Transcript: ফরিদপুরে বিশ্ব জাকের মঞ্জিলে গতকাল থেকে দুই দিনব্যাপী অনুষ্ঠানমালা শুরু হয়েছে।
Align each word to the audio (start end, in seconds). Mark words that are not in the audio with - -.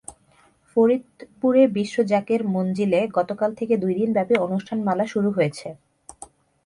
ফরিদপুরে 0.69 1.63
বিশ্ব 1.77 1.97
জাকের 2.03 2.41
মঞ্জিলে 2.55 2.99
গতকাল 3.17 3.49
থেকে 3.59 3.73
দুই 3.77 3.93
দিনব্যাপী 3.99 4.35
অনুষ্ঠানমালা 4.45 5.05
শুরু 5.13 5.29
হয়েছে। 5.31 5.67